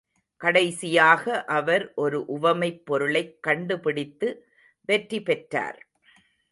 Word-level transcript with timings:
கடைசியாக 0.37 1.43
அவர் 1.45 1.93
ஒரு 1.95 2.25
உவமைப் 2.25 2.85
பொருளைக் 2.85 3.37
கண்டுபிடித்து 3.41 4.47
வெற்றி 4.85 5.21
பெற்றார். 5.21 5.87